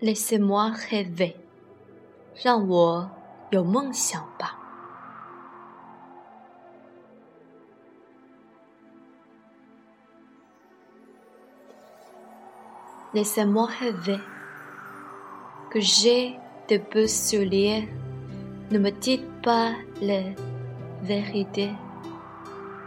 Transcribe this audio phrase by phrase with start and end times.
[0.00, 1.34] Laissez-moi rêver，
[2.42, 3.10] 让我
[3.50, 4.56] 有梦想吧。
[13.12, 14.20] Laissez-moi rêver
[15.70, 17.88] que j'ai de beaux souliers.
[18.70, 20.22] Ne me dites pas la
[21.02, 21.74] vérité.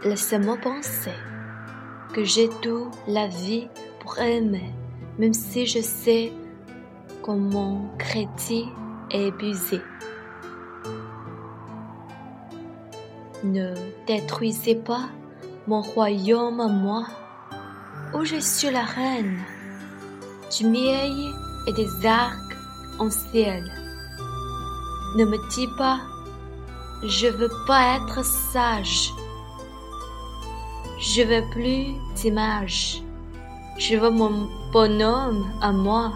[0.02, 1.12] Laissez-moi penser
[2.14, 3.68] que j'ai toute la vie
[4.00, 4.72] pour aimer,
[5.18, 6.32] même si je sais
[7.29, 8.65] comment crédit
[9.11, 9.79] est épuisé.
[13.43, 13.75] Ne
[14.07, 15.09] détruisez pas
[15.67, 17.05] mon royaume à moi,
[18.15, 19.37] où je suis la reine
[20.57, 21.13] du miel
[21.67, 22.57] et des arcs
[22.97, 23.63] en ciel.
[25.15, 25.99] Ne me dis pas,
[27.03, 29.11] je veux pas être sage.
[30.99, 33.03] Je veux plus d'images.
[33.77, 36.11] Je veux mon bonhomme à moi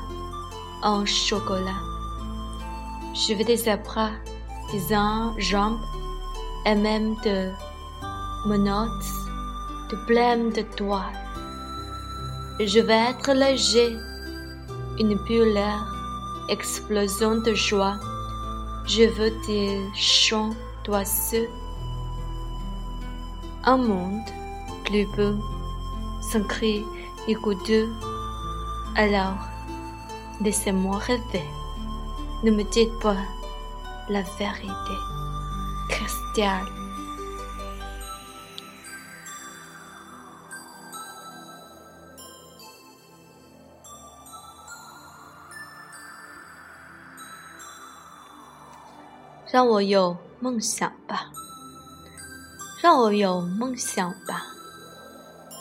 [0.83, 1.81] en chocolat.
[3.13, 4.11] Je veux des bras,
[4.71, 4.95] des
[5.37, 5.79] jambes
[6.65, 7.51] et même de
[8.45, 9.11] menottes,
[9.89, 11.05] de blême de toi.
[12.59, 13.95] Je veux être léger,
[14.99, 15.45] une pure
[16.49, 17.97] explosion de joie.
[18.85, 21.47] Je veux des chants d'oiseaux.
[23.63, 24.29] Un monde
[24.83, 25.35] plus beau,
[26.31, 26.83] sans cri
[27.29, 27.87] et goûteux.
[28.95, 29.52] Alors,
[30.43, 31.45] laissez-moi rêver.
[32.43, 33.15] Ne me dites pas
[34.09, 34.95] la vérité.
[35.89, 36.65] Christian.
[49.49, 51.27] 让我有梦想吧，
[52.81, 54.47] 让我有梦想吧。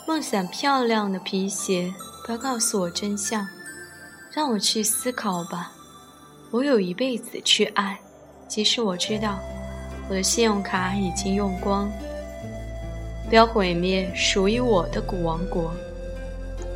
[0.07, 1.93] 梦想漂亮的皮鞋，
[2.25, 3.47] 不要告诉我真相，
[4.35, 5.71] 让我去思考吧。
[6.49, 7.99] 我有一辈子去爱，
[8.47, 9.37] 即使我知道
[10.09, 11.87] 我的信用卡已经用光。
[13.29, 15.71] 不要毁灭属于我的古王国，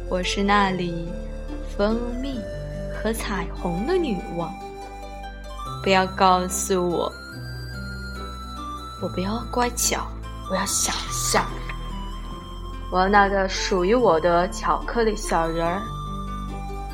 [0.07, 1.07] 我是那里
[1.75, 2.39] 蜂蜜
[2.93, 4.53] 和彩虹的女王。
[5.81, 7.11] 不要告诉我，
[9.01, 10.07] 我不要乖巧，
[10.51, 11.43] 我要想象。
[12.91, 15.81] 我要那个属于我的巧克力小人儿。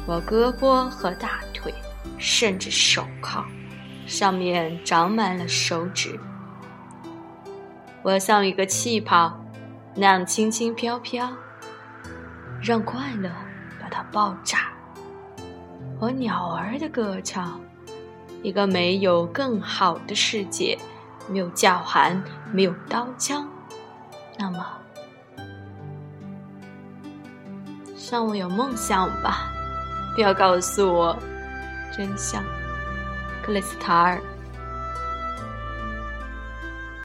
[0.05, 1.73] 我胳膊和大腿，
[2.17, 3.45] 甚至手铐，
[4.05, 6.19] 上面长满了手指。
[8.01, 9.39] 我像一个气泡，
[9.95, 11.31] 那样轻轻飘飘，
[12.61, 13.29] 让快乐
[13.81, 14.73] 把它爆炸。
[15.99, 17.59] 我鸟儿的歌唱。
[18.41, 20.77] 一个没有更好的世界，
[21.29, 22.21] 没有叫喊，
[22.51, 23.47] 没有刀枪，
[24.37, 24.65] 那么，
[28.11, 29.52] 让我有梦想吧！
[30.13, 31.17] 不要告诉我
[31.95, 32.43] 真相，
[33.41, 34.21] 克里斯塔尔。